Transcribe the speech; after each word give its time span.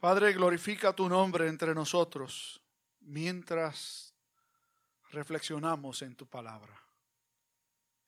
Padre, 0.00 0.34
glorifica 0.34 0.92
tu 0.92 1.08
nombre 1.08 1.48
entre 1.48 1.74
nosotros 1.74 2.60
mientras 3.00 4.14
reflexionamos 5.10 6.02
en 6.02 6.14
tu 6.14 6.26
palabra. 6.26 6.78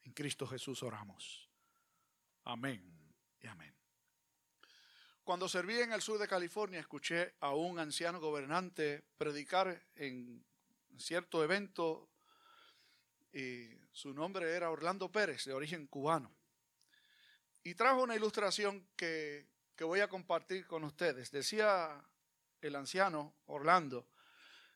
En 0.02 0.12
Cristo 0.12 0.46
Jesús 0.46 0.82
oramos. 0.82 1.48
Amén 2.44 2.82
y 3.40 3.46
amén. 3.46 3.74
Cuando 5.24 5.48
serví 5.48 5.80
en 5.80 5.92
el 5.92 6.02
sur 6.02 6.18
de 6.18 6.28
California, 6.28 6.78
escuché 6.78 7.34
a 7.40 7.54
un 7.54 7.78
anciano 7.78 8.20
gobernante 8.20 9.04
predicar 9.16 9.82
en 9.94 10.44
cierto 10.98 11.42
evento 11.42 12.10
y 13.32 13.68
su 13.92 14.12
nombre 14.12 14.54
era 14.54 14.70
Orlando 14.70 15.10
Pérez, 15.10 15.46
de 15.46 15.54
origen 15.54 15.86
cubano. 15.86 16.34
Y 17.62 17.74
trajo 17.74 18.02
una 18.02 18.14
ilustración 18.14 18.86
que, 18.94 19.46
que 19.78 19.84
voy 19.84 20.00
a 20.00 20.08
compartir 20.08 20.66
con 20.66 20.82
ustedes. 20.82 21.30
Decía 21.30 22.04
el 22.60 22.74
anciano 22.74 23.32
Orlando 23.46 24.08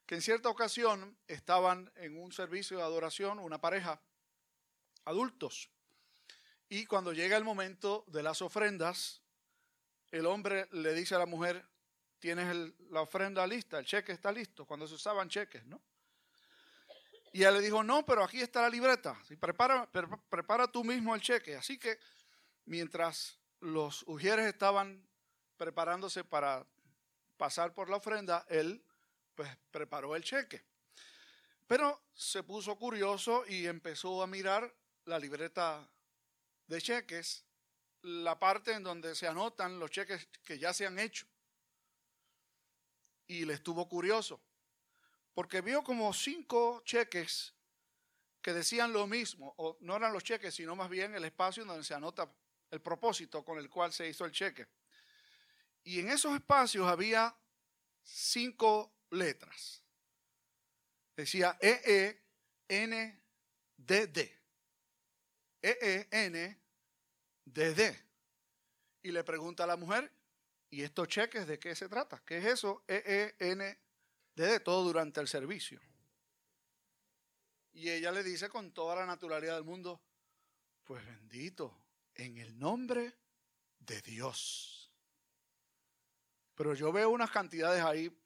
que 0.06 0.14
en 0.14 0.22
cierta 0.22 0.48
ocasión 0.48 1.18
estaban 1.26 1.90
en 1.96 2.16
un 2.16 2.30
servicio 2.30 2.76
de 2.76 2.84
adoración 2.84 3.40
una 3.40 3.60
pareja 3.60 4.00
adultos. 5.04 5.68
Y 6.68 6.86
cuando 6.86 7.12
llega 7.12 7.36
el 7.36 7.42
momento 7.42 8.04
de 8.06 8.22
las 8.22 8.42
ofrendas, 8.42 9.20
el 10.12 10.24
hombre 10.24 10.68
le 10.70 10.94
dice 10.94 11.16
a 11.16 11.18
la 11.18 11.26
mujer, 11.26 11.66
tienes 12.20 12.72
la 12.90 13.00
ofrenda 13.00 13.44
lista, 13.44 13.80
el 13.80 13.84
cheque 13.84 14.12
está 14.12 14.30
listo, 14.30 14.64
cuando 14.66 14.86
se 14.86 14.94
usaban 14.94 15.28
cheques, 15.28 15.66
¿no? 15.66 15.82
Y 17.32 17.40
ella 17.40 17.50
le 17.50 17.60
dijo, 17.60 17.82
no, 17.82 18.06
pero 18.06 18.22
aquí 18.22 18.40
está 18.40 18.62
la 18.62 18.70
libreta, 18.70 19.20
prepara, 19.40 19.90
prepara 20.30 20.68
tú 20.68 20.84
mismo 20.84 21.12
el 21.12 21.20
cheque. 21.20 21.56
Así 21.56 21.76
que 21.76 21.98
mientras 22.66 23.41
los 23.62 24.02
ujieres 24.08 24.46
estaban 24.46 25.06
preparándose 25.56 26.24
para 26.24 26.66
pasar 27.36 27.72
por 27.72 27.88
la 27.88 27.96
ofrenda, 27.96 28.44
él 28.48 28.84
pues 29.36 29.56
preparó 29.70 30.16
el 30.16 30.24
cheque. 30.24 30.64
Pero 31.68 32.02
se 32.12 32.42
puso 32.42 32.76
curioso 32.76 33.44
y 33.46 33.66
empezó 33.66 34.20
a 34.22 34.26
mirar 34.26 34.74
la 35.04 35.18
libreta 35.18 35.88
de 36.66 36.80
cheques, 36.80 37.44
la 38.02 38.36
parte 38.38 38.72
en 38.72 38.82
donde 38.82 39.14
se 39.14 39.28
anotan 39.28 39.78
los 39.78 39.90
cheques 39.90 40.28
que 40.44 40.58
ya 40.58 40.72
se 40.72 40.86
han 40.86 40.98
hecho. 40.98 41.26
Y 43.28 43.44
le 43.44 43.54
estuvo 43.54 43.88
curioso, 43.88 44.40
porque 45.34 45.60
vio 45.60 45.84
como 45.84 46.12
cinco 46.12 46.82
cheques 46.84 47.54
que 48.42 48.52
decían 48.52 48.92
lo 48.92 49.06
mismo, 49.06 49.54
o 49.56 49.76
no 49.80 49.94
eran 49.94 50.12
los 50.12 50.24
cheques, 50.24 50.52
sino 50.52 50.74
más 50.74 50.90
bien 50.90 51.14
el 51.14 51.24
espacio 51.24 51.64
donde 51.64 51.84
se 51.84 51.94
anota 51.94 52.28
el 52.72 52.80
propósito 52.80 53.44
con 53.44 53.58
el 53.58 53.68
cual 53.70 53.92
se 53.92 54.08
hizo 54.08 54.24
el 54.24 54.32
cheque. 54.32 54.66
Y 55.84 56.00
en 56.00 56.08
esos 56.08 56.34
espacios 56.34 56.88
había 56.88 57.36
cinco 58.02 58.96
letras. 59.10 59.84
Decía 61.14 61.58
E-E-N-D-D. 61.60 62.18
E-E-N-D-D. 65.60 66.62
Y 69.02 69.12
le 69.12 69.22
pregunta 69.22 69.64
a 69.64 69.66
la 69.66 69.76
mujer, 69.76 70.10
¿y 70.70 70.82
estos 70.82 71.08
cheques 71.08 71.46
de 71.46 71.58
qué 71.58 71.74
se 71.76 71.90
trata? 71.90 72.22
¿Qué 72.24 72.38
es 72.38 72.46
eso? 72.46 72.84
E-E-N-D-D, 72.88 74.60
todo 74.60 74.82
durante 74.84 75.20
el 75.20 75.28
servicio. 75.28 75.78
Y 77.74 77.90
ella 77.90 78.10
le 78.12 78.22
dice 78.22 78.48
con 78.48 78.72
toda 78.72 78.96
la 78.96 79.04
naturalidad 79.04 79.56
del 79.56 79.64
mundo, 79.64 80.00
pues 80.84 81.04
bendito, 81.04 81.81
en 82.24 82.38
el 82.38 82.58
nombre 82.58 83.16
de 83.78 84.00
Dios. 84.02 84.90
Pero 86.54 86.74
yo 86.74 86.92
veo 86.92 87.10
unas 87.10 87.30
cantidades 87.30 87.82
ahí 87.82 88.16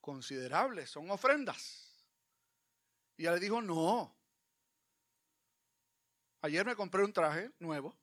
considerables, 0.00 0.90
son 0.90 1.10
ofrendas. 1.10 2.06
Y 3.16 3.22
ella 3.22 3.32
le 3.32 3.40
dijo, 3.40 3.60
no. 3.60 4.16
Ayer 6.42 6.64
me 6.64 6.76
compré 6.76 7.04
un 7.04 7.12
traje 7.12 7.52
nuevo, 7.58 7.96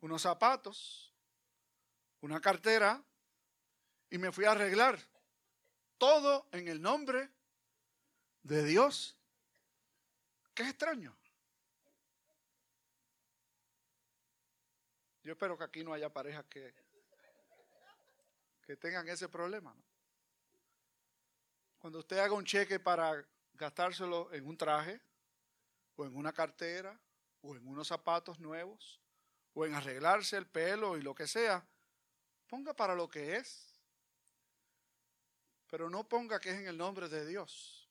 unos 0.00 0.22
zapatos, 0.22 1.12
una 2.20 2.40
cartera 2.40 3.02
y 4.08 4.18
me 4.18 4.30
fui 4.30 4.44
a 4.44 4.52
arreglar. 4.52 5.00
Todo 5.98 6.48
en 6.52 6.68
el 6.68 6.80
nombre 6.80 7.30
de 8.42 8.64
Dios. 8.64 9.16
Qué 10.54 10.64
extraño. 10.64 11.16
Yo 15.22 15.32
espero 15.32 15.56
que 15.56 15.64
aquí 15.64 15.84
no 15.84 15.92
haya 15.92 16.12
parejas 16.12 16.44
que, 16.46 16.74
que 18.62 18.76
tengan 18.76 19.08
ese 19.08 19.28
problema. 19.28 19.74
Cuando 21.78 22.00
usted 22.00 22.18
haga 22.18 22.34
un 22.34 22.44
cheque 22.44 22.80
para 22.80 23.24
gastárselo 23.54 24.32
en 24.32 24.46
un 24.46 24.56
traje, 24.56 25.00
o 25.96 26.04
en 26.04 26.16
una 26.16 26.32
cartera, 26.32 26.98
o 27.42 27.54
en 27.56 27.66
unos 27.66 27.88
zapatos 27.88 28.40
nuevos, 28.40 29.00
o 29.54 29.66
en 29.66 29.74
arreglarse 29.74 30.36
el 30.36 30.46
pelo 30.46 30.96
y 30.96 31.02
lo 31.02 31.14
que 31.14 31.26
sea, 31.26 31.64
ponga 32.48 32.74
para 32.74 32.94
lo 32.94 33.08
que 33.08 33.36
es. 33.36 33.80
Pero 35.68 35.88
no 35.88 36.08
ponga 36.08 36.40
que 36.40 36.50
es 36.50 36.56
en 36.56 36.66
el 36.66 36.76
nombre 36.76 37.08
de 37.08 37.26
Dios, 37.26 37.88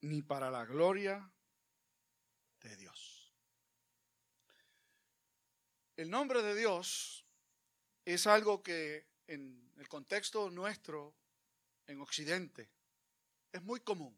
ni 0.00 0.22
para 0.22 0.50
la 0.50 0.64
gloria 0.64 1.30
de 2.60 2.76
Dios. 2.76 3.15
El 5.96 6.10
nombre 6.10 6.42
de 6.42 6.54
Dios 6.54 7.24
es 8.04 8.26
algo 8.26 8.62
que 8.62 9.06
en 9.26 9.72
el 9.76 9.88
contexto 9.88 10.50
nuestro, 10.50 11.14
en 11.86 12.00
Occidente, 12.00 12.68
es 13.50 13.62
muy 13.62 13.80
común. 13.80 14.14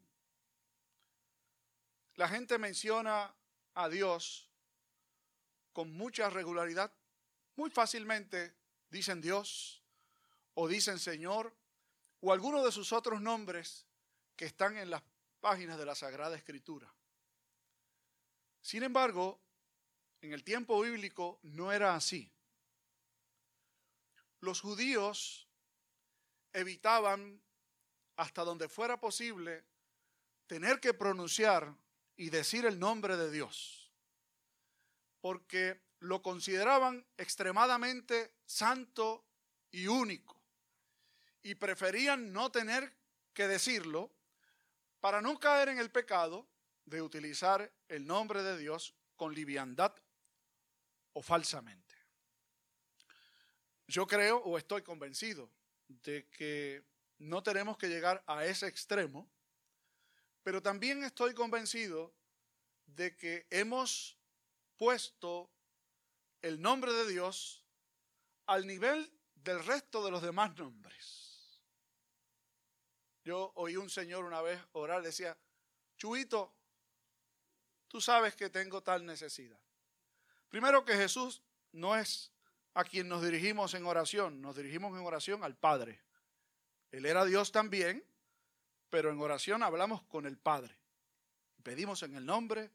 La 2.16 2.28
gente 2.28 2.58
menciona 2.58 3.32
a 3.74 3.88
Dios 3.88 4.50
con 5.72 5.92
mucha 5.92 6.28
regularidad. 6.30 6.92
Muy 7.54 7.70
fácilmente 7.70 8.56
dicen 8.90 9.20
Dios 9.20 9.84
o 10.54 10.66
dicen 10.66 10.98
Señor 10.98 11.54
o 12.20 12.32
alguno 12.32 12.64
de 12.64 12.72
sus 12.72 12.92
otros 12.92 13.20
nombres 13.20 13.86
que 14.34 14.46
están 14.46 14.76
en 14.76 14.90
las 14.90 15.02
páginas 15.40 15.78
de 15.78 15.86
la 15.86 15.94
Sagrada 15.94 16.36
Escritura. 16.36 16.92
Sin 18.60 18.82
embargo, 18.82 19.40
en 20.20 20.32
el 20.32 20.44
tiempo 20.44 20.80
bíblico 20.80 21.38
no 21.42 21.72
era 21.72 21.94
así. 21.94 22.30
Los 24.40 24.60
judíos 24.60 25.48
evitaban, 26.52 27.40
hasta 28.16 28.44
donde 28.44 28.68
fuera 28.68 29.00
posible, 29.00 29.64
tener 30.46 30.80
que 30.80 30.94
pronunciar 30.94 31.74
y 32.16 32.30
decir 32.30 32.66
el 32.66 32.78
nombre 32.78 33.16
de 33.16 33.30
Dios, 33.30 33.92
porque 35.20 35.80
lo 36.00 36.22
consideraban 36.22 37.06
extremadamente 37.16 38.32
santo 38.46 39.24
y 39.70 39.86
único, 39.86 40.40
y 41.42 41.54
preferían 41.54 42.32
no 42.32 42.50
tener 42.50 42.92
que 43.32 43.46
decirlo 43.46 44.10
para 45.00 45.20
no 45.20 45.38
caer 45.38 45.68
en 45.68 45.78
el 45.78 45.90
pecado 45.90 46.48
de 46.86 47.02
utilizar 47.02 47.72
el 47.88 48.06
nombre 48.06 48.42
de 48.42 48.58
Dios 48.58 48.94
con 49.16 49.34
liviandad 49.34 49.94
o 51.12 51.22
falsamente. 51.22 51.94
Yo 53.86 54.06
creo 54.06 54.38
o 54.38 54.58
estoy 54.58 54.82
convencido 54.82 55.50
de 55.88 56.28
que 56.28 56.84
no 57.18 57.42
tenemos 57.42 57.78
que 57.78 57.88
llegar 57.88 58.22
a 58.26 58.44
ese 58.44 58.66
extremo, 58.66 59.30
pero 60.42 60.62
también 60.62 61.02
estoy 61.04 61.34
convencido 61.34 62.14
de 62.86 63.16
que 63.16 63.46
hemos 63.50 64.18
puesto 64.76 65.50
el 66.42 66.60
nombre 66.60 66.92
de 66.92 67.08
Dios 67.08 67.64
al 68.46 68.66
nivel 68.66 69.12
del 69.34 69.64
resto 69.64 70.04
de 70.04 70.10
los 70.10 70.22
demás 70.22 70.56
nombres. 70.56 71.60
Yo 73.24 73.52
oí 73.56 73.76
un 73.76 73.90
señor 73.90 74.24
una 74.24 74.40
vez 74.40 74.60
orar, 74.72 75.02
decía, 75.02 75.36
Chuito, 75.96 76.54
tú 77.88 78.00
sabes 78.00 78.34
que 78.34 78.48
tengo 78.48 78.82
tal 78.82 79.04
necesidad. 79.04 79.60
Primero 80.50 80.84
que 80.84 80.94
Jesús 80.94 81.42
no 81.72 81.96
es 81.96 82.32
a 82.74 82.84
quien 82.84 83.08
nos 83.08 83.22
dirigimos 83.22 83.74
en 83.74 83.84
oración, 83.86 84.40
nos 84.40 84.56
dirigimos 84.56 84.96
en 84.98 85.04
oración 85.04 85.44
al 85.44 85.56
Padre. 85.56 86.00
Él 86.90 87.04
era 87.04 87.24
Dios 87.24 87.52
también, 87.52 88.04
pero 88.88 89.10
en 89.10 89.20
oración 89.20 89.62
hablamos 89.62 90.02
con 90.04 90.26
el 90.26 90.38
Padre. 90.38 90.74
Pedimos 91.62 92.02
en 92.02 92.14
el 92.14 92.24
nombre 92.24 92.70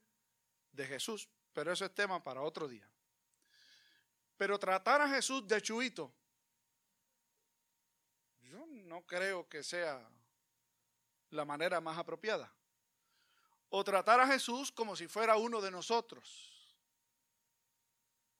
de 0.72 0.86
Jesús, 0.86 1.28
pero 1.54 1.72
eso 1.72 1.86
es 1.86 1.96
tema 1.96 2.22
para 2.22 2.42
otro 2.42 2.68
día. 2.68 2.88
Pero 4.38 4.60
tratar 4.60 5.02
a 5.02 5.10
Jesús 5.10 5.48
de 5.48 5.62
chuito, 5.62 6.14
yo 8.42 8.66
no 8.68 9.02
creo 9.02 9.48
que 9.48 9.64
sea 9.64 10.08
la 11.32 11.46
manera 11.46 11.82
más 11.82 11.98
apropiada. 11.98 12.52
O 13.70 13.84
tratar 13.84 14.20
a 14.20 14.28
Jesús 14.28 14.72
como 14.72 14.96
si 14.96 15.08
fuera 15.08 15.38
uno 15.38 15.60
de 15.60 15.72
nosotros 15.72 16.53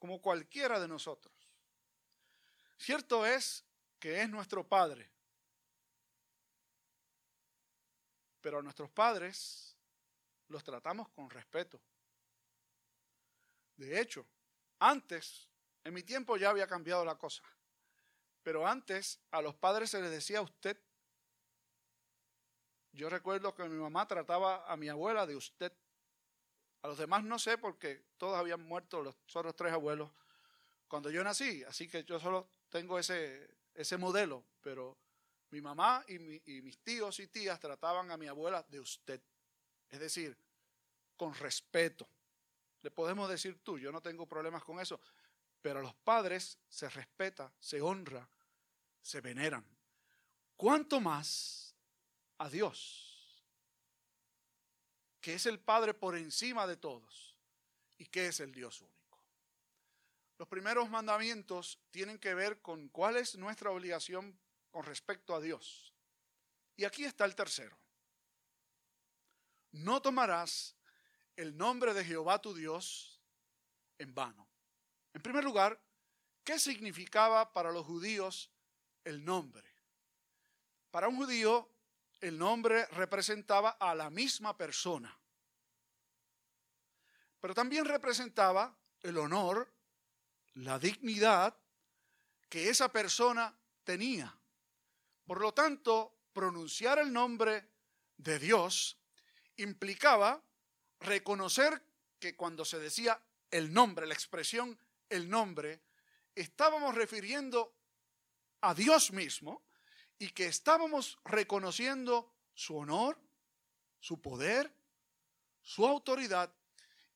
como 0.04 0.22
cualquiera 0.22 0.82
de 0.82 0.88
nosotros. 0.90 1.34
Cierto 2.78 3.26
es 3.26 3.64
que 3.98 4.22
es 4.22 4.30
nuestro 4.30 4.68
Padre, 4.68 5.10
pero 8.42 8.60
a 8.60 8.62
nuestros 8.62 8.90
padres 8.90 9.78
los 10.50 10.62
tratamos 10.62 11.08
con 11.08 11.30
respeto. 11.30 11.80
De 13.78 13.98
hecho, 13.98 14.28
antes, 14.80 15.48
en 15.86 15.94
mi 15.94 16.04
tiempo 16.04 16.36
ya 16.36 16.50
había 16.50 16.68
cambiado 16.68 17.06
la 17.06 17.18
cosa, 17.18 17.44
pero 18.42 18.68
antes 18.68 19.22
a 19.32 19.42
los 19.42 19.56
padres 19.56 19.92
se 19.92 20.02
les 20.02 20.12
decía 20.12 20.42
usted. 20.42 20.78
Yo 22.92 23.10
recuerdo 23.10 23.56
que 23.56 23.64
mi 23.70 23.80
mamá 23.80 24.06
trataba 24.06 24.70
a 24.70 24.76
mi 24.76 24.90
abuela 24.90 25.26
de 25.26 25.38
usted. 25.38 25.72
A 26.84 26.88
los 26.88 26.98
demás 26.98 27.24
no 27.24 27.40
sé 27.40 27.58
porque 27.58 28.04
todos 28.18 28.38
habían 28.38 28.62
muerto, 28.62 29.02
los 29.02 29.16
otros 29.34 29.56
tres 29.56 29.74
abuelos, 29.74 30.12
cuando 30.88 31.10
yo 31.10 31.24
nací. 31.24 31.64
Así 31.64 31.88
que 31.88 32.04
yo 32.04 32.20
solo 32.20 32.48
tengo 32.70 33.00
ese, 33.00 33.50
ese 33.74 33.98
modelo, 33.98 34.44
pero 34.62 34.98
mi 35.50 35.62
mamá 35.62 36.04
y, 36.08 36.16
y 36.56 36.62
mis 36.62 36.78
tíos 36.80 37.20
y 37.20 37.28
tías 37.28 37.60
trataban 37.60 38.12
a 38.12 38.18
mi 38.18 38.28
abuela 38.28 38.64
de 38.70 38.80
usted. 38.80 39.22
Es 39.90 40.00
decir, 40.00 40.38
con 41.16 41.34
respeto. 41.34 42.08
Le 42.82 42.92
podemos 42.92 43.30
decir 43.30 43.64
tú, 43.64 43.80
yo 43.80 43.92
no 43.92 44.02
tengo 44.02 44.26
problemas 44.26 44.64
con 44.64 44.80
eso, 44.80 45.00
pero 45.62 45.80
a 45.80 45.82
los 45.82 45.96
padres 45.96 46.58
se 46.68 46.90
respeta, 46.90 47.52
se 47.60 47.82
honra, 47.82 48.28
se 49.02 49.22
veneran. 49.22 49.66
¿Cuánto 50.58 51.00
más 51.00 51.74
a 52.40 52.50
Dios, 52.50 53.13
que 55.24 55.36
es 55.36 55.46
el 55.46 55.58
Padre 55.58 55.94
por 55.94 56.18
encima 56.18 56.68
de 56.68 56.76
todos 56.76 57.38
y 57.98 58.06
que 58.08 58.28
es 58.28 58.42
el 58.42 58.52
Dios 58.52 58.82
único? 58.82 59.24
Los 60.38 60.50
primeros 60.50 60.90
mandamientos 60.90 61.80
tienen 61.92 62.20
que 62.20 62.34
ver 62.34 62.62
con 62.62 62.90
cuál 62.90 63.16
es 63.16 63.38
nuestra 63.38 63.72
obligación 63.72 64.38
con 64.70 64.84
respecto 64.84 65.34
a 65.34 65.40
Dios. 65.40 65.94
Y 66.76 66.84
aquí 66.84 67.06
está 67.06 67.24
el 67.24 67.36
tercero. 67.36 67.78
No 69.72 70.02
tomarás 70.02 70.76
el 71.38 71.56
nombre 71.56 71.94
de 71.94 72.04
Jehová 72.04 72.42
tu 72.42 72.54
Dios 72.54 73.22
en 74.00 74.14
vano. 74.14 74.46
En 75.14 75.22
primer 75.22 75.46
lugar, 75.46 75.82
¿qué 76.44 76.60
significaba 76.60 77.54
para 77.54 77.72
los 77.72 77.86
judíos 77.86 78.52
el 79.06 79.24
nombre? 79.24 79.74
Para 80.92 81.08
un 81.08 81.16
judío, 81.16 81.73
el 82.24 82.38
nombre 82.38 82.86
representaba 82.86 83.72
a 83.72 83.94
la 83.94 84.10
misma 84.10 84.56
persona, 84.56 85.14
pero 87.42 87.54
también 87.54 87.84
representaba 87.84 88.74
el 89.02 89.18
honor, 89.18 89.70
la 90.54 90.80
dignidad 90.80 91.54
que 92.48 92.70
esa 92.70 92.90
persona 92.94 93.54
tenía. 93.84 94.34
Por 95.26 95.42
lo 95.42 95.54
tanto, 95.54 96.16
pronunciar 96.32 96.98
el 97.00 97.12
nombre 97.12 97.68
de 98.16 98.40
Dios 98.40 98.98
implicaba 99.58 100.42
reconocer 101.02 101.84
que 102.20 102.38
cuando 102.38 102.64
se 102.64 102.80
decía 102.80 103.22
el 103.52 103.74
nombre, 103.74 104.08
la 104.08 104.14
expresión 104.14 104.80
el 105.10 105.30
nombre, 105.30 105.82
estábamos 106.34 106.96
refiriendo 106.96 107.76
a 108.62 108.74
Dios 108.74 109.12
mismo 109.12 109.62
y 110.24 110.30
que 110.30 110.46
estábamos 110.46 111.20
reconociendo 111.26 112.34
su 112.54 112.78
honor, 112.78 113.20
su 114.00 114.22
poder, 114.22 114.74
su 115.62 115.86
autoridad 115.86 116.50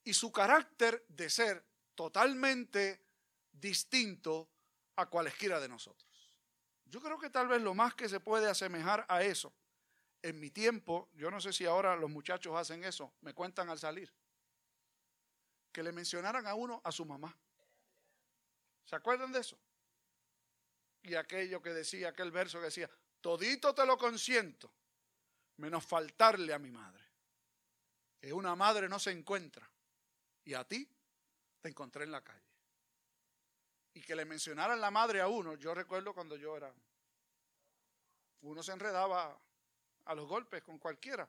y 0.03 0.13
su 0.13 0.29
carácter 0.29 1.05
de 1.07 1.29
ser 1.29 1.65
totalmente 1.95 3.01
distinto 3.49 4.49
a 4.97 5.05
cualesquiera 5.05 5.61
de 5.61 5.69
nosotros. 5.69 6.35
Yo 6.83 6.99
creo 6.99 7.17
que 7.17 7.29
tal 7.29 7.47
vez 7.47 7.61
lo 7.61 7.73
más 7.73 7.95
que 7.95 8.09
se 8.09 8.19
puede 8.19 8.49
asemejar 8.49 9.05
a 9.07 9.23
eso 9.23 9.53
en 10.21 10.37
mi 10.37 10.49
tiempo, 10.49 11.07
yo 11.13 11.31
no 11.31 11.39
sé 11.39 11.53
si 11.53 11.65
ahora 11.65 11.95
los 11.95 12.09
muchachos 12.09 12.57
hacen 12.57 12.83
eso, 12.83 13.13
me 13.21 13.33
cuentan 13.33 13.69
al 13.69 13.79
salir, 13.79 14.13
que 15.71 15.81
le 15.81 15.93
mencionaran 15.93 16.45
a 16.45 16.55
uno 16.55 16.81
a 16.83 16.91
su 16.91 17.05
mamá. 17.05 17.33
¿Se 18.83 18.97
acuerdan 18.97 19.31
de 19.31 19.39
eso? 19.39 19.57
Y 21.07 21.15
aquello 21.15 21.61
que 21.61 21.73
decía, 21.73 22.09
aquel 22.09 22.31
verso 22.31 22.59
que 22.59 22.65
decía, 22.65 22.89
todito 23.21 23.73
te 23.73 23.85
lo 23.85 23.97
consiento, 23.97 24.69
menos 25.55 25.85
faltarle 25.85 26.53
a 26.53 26.59
mi 26.59 26.69
madre. 26.69 27.01
Que 28.19 28.33
una 28.33 28.57
madre 28.57 28.89
no 28.89 28.99
se 28.99 29.11
encuentra 29.11 29.69
y 30.43 30.53
a 30.53 30.65
ti 30.65 30.85
te 31.61 31.69
encontré 31.69 32.03
en 32.03 32.11
la 32.11 32.21
calle. 32.21 32.43
Y 33.93 34.01
que 34.01 34.17
le 34.17 34.25
mencionaran 34.25 34.81
la 34.81 34.91
madre 34.91 35.21
a 35.21 35.29
uno, 35.29 35.55
yo 35.55 35.73
recuerdo 35.73 36.13
cuando 36.13 36.35
yo 36.35 36.57
era, 36.57 36.73
uno 38.41 38.61
se 38.61 38.73
enredaba 38.73 39.39
a 40.03 40.13
los 40.13 40.27
golpes 40.27 40.61
con 40.61 40.77
cualquiera, 40.77 41.27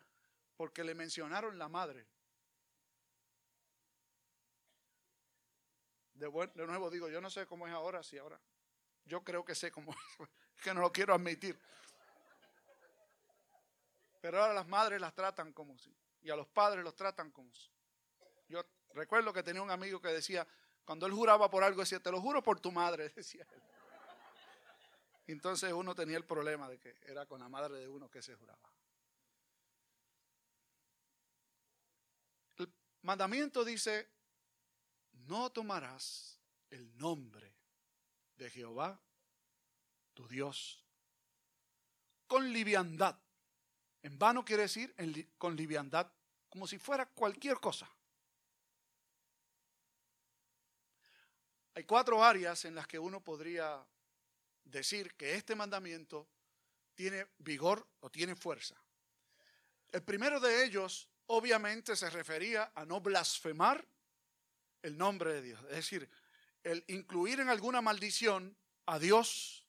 porque 0.57 0.83
le 0.83 0.97
mencionaron 0.97 1.57
la 1.57 1.69
madre. 1.69 2.05
De, 6.15 6.29
de 6.53 6.67
nuevo 6.67 6.91
digo, 6.91 7.09
yo 7.09 7.21
no 7.21 7.31
sé 7.31 7.47
cómo 7.47 7.69
es 7.69 7.73
ahora, 7.73 8.03
si 8.03 8.19
ahora. 8.19 8.41
Yo 9.09 9.25
creo 9.25 9.45
que 9.45 9.55
sé 9.55 9.73
cómo 9.73 9.93
es, 10.21 10.63
que 10.63 10.73
no 10.75 10.83
lo 10.83 10.93
quiero 10.93 11.15
admitir. 11.15 11.59
Pero 14.21 14.41
ahora 14.41 14.53
las 14.53 14.69
madres 14.69 15.01
las 15.01 15.15
tratan 15.15 15.53
como 15.53 15.79
si, 15.79 15.95
y 16.21 16.31
a 16.31 16.37
los 16.37 16.47
padres 16.49 16.85
los 16.85 16.95
tratan 16.95 17.31
como 17.31 17.53
si. 17.55 17.71
Yo 18.49 18.65
recuerdo 18.95 19.33
que 19.33 19.43
tenía 19.43 19.63
un 19.63 19.71
amigo 19.71 20.01
que 20.01 20.09
decía, 20.09 20.47
cuando 20.85 21.07
él 21.07 21.13
juraba 21.13 21.51
por 21.51 21.65
algo, 21.65 21.81
decía, 21.81 22.01
te 22.01 22.11
lo 22.11 22.21
juro 22.21 22.43
por 22.43 22.61
tu 22.61 22.71
madre, 22.71 23.09
decía 23.17 23.47
él. 23.51 23.63
Entonces 25.27 25.73
uno 25.73 25.95
tenía 25.95 26.17
el 26.17 26.25
problema 26.25 26.69
de 26.69 26.79
que 26.79 26.97
era 27.07 27.27
con 27.27 27.41
la 27.41 27.49
madre 27.49 27.79
de 27.79 27.89
uno 27.89 28.11
que 28.11 28.23
se 28.23 28.35
juraba. 28.35 28.73
El 32.57 32.73
mandamiento 33.03 33.65
dice, 33.65 34.11
no 35.13 35.51
tomarás 35.51 36.41
el 36.71 36.97
nombre 36.97 37.48
de 38.39 38.51
Jehová, 38.51 38.99
tu 40.15 40.27
Dios, 40.29 40.83
con 42.27 42.51
liviandad. 42.53 43.19
En 44.03 44.19
vano 44.19 44.45
quiere 44.45 44.63
decir 44.63 44.95
con 45.37 45.57
liviandad, 45.57 46.11
como 46.49 46.67
si 46.67 46.79
fuera 46.79 47.07
cualquier 47.07 47.59
cosa. 47.59 47.91
Hay 51.75 51.85
cuatro 51.85 52.25
áreas 52.25 52.65
en 52.65 52.75
las 52.75 52.87
que 52.87 52.99
uno 52.99 53.23
podría 53.23 53.85
decir 54.65 55.15
que 55.15 55.35
este 55.35 55.55
mandamiento 55.55 56.29
tiene 56.95 57.27
vigor 57.39 57.87
o 58.01 58.11
tiene 58.11 58.35
fuerza. 58.35 58.75
El 59.91 60.03
primero 60.03 60.41
de 60.41 60.65
ellos 60.65 61.09
obviamente 61.27 61.97
se 61.97 62.11
refería 62.11 62.73
a 62.75 62.85
no 62.85 63.01
blasfemar 63.01 63.87
el 64.83 64.97
nombre 64.97 65.35
de 65.35 65.43
Dios, 65.43 65.61
es 65.71 65.77
decir, 65.77 66.09
el 66.65 66.85
incluir 66.89 67.41
en 67.41 67.49
alguna 67.49 67.81
maldición 67.81 68.57
a 68.87 68.99
Dios 68.99 69.67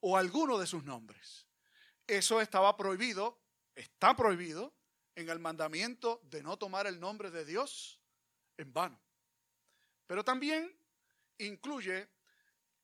o 0.00 0.16
alguno 0.16 0.58
de 0.58 0.66
sus 0.66 0.84
nombres. 0.84 1.46
Eso 2.06 2.40
estaba 2.40 2.76
prohibido, 2.76 3.40
está 3.74 4.16
prohibido 4.16 4.74
en 5.14 5.28
el 5.28 5.38
mandamiento 5.38 6.20
de 6.24 6.42
no 6.42 6.56
tomar 6.56 6.86
el 6.86 7.00
nombre 7.00 7.30
de 7.30 7.44
Dios 7.44 8.00
en 8.56 8.72
vano. 8.72 9.00
Pero 10.06 10.24
también 10.24 10.78
incluye 11.38 12.08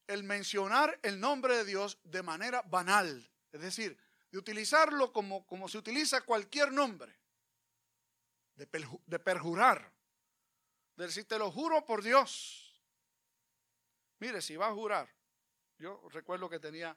el 0.07 0.25
mencionar 0.25 0.99
el 1.03 1.19
nombre 1.19 1.57
de 1.57 1.65
Dios 1.65 1.99
de 2.05 2.23
manera 2.23 2.63
banal, 2.63 3.31
es 3.53 3.61
decir, 3.61 3.99
de 4.31 4.39
utilizarlo 4.39 5.13
como, 5.13 5.47
como 5.47 5.69
se 5.69 5.79
utiliza 5.79 6.23
cualquier 6.23 6.73
nombre, 6.73 7.17
de, 8.57 8.67
perjurar, 9.19 9.93
de 10.97 11.07
decir, 11.07 11.25
te 11.27 11.39
lo 11.39 11.51
juro 11.51 11.85
por 11.85 12.03
Dios. 12.03 12.63
Mire, 14.25 14.40
si 14.40 14.57
va 14.57 14.69
a 14.69 14.73
jurar, 14.73 15.07
yo 15.76 16.00
recuerdo 16.09 16.49
que 16.49 16.59
tenía 16.59 16.97